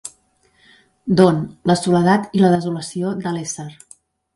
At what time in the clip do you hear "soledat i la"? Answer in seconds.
1.85-2.53